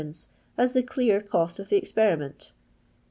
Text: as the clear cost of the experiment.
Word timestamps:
as 0.57 0.73
the 0.73 0.81
clear 0.81 1.21
cost 1.21 1.59
of 1.59 1.69
the 1.69 1.77
experiment. 1.77 2.53